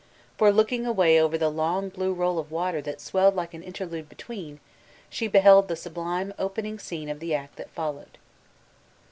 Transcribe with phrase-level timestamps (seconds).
[0.35, 4.09] For looking away over the long blue roll of water that swelled like an interlude
[4.09, 4.59] between,
[5.11, 8.17] she beheld the sob* lime opening scene of the act that followed.